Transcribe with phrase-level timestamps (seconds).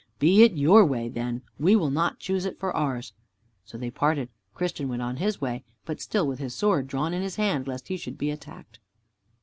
[0.17, 3.13] "Be it your way, then; we will not choose it for ours."
[3.65, 4.29] So they parted.
[4.55, 7.87] Christian went on his way, but still with his sword drawn in his hand, lest
[7.87, 8.79] he should be attacked.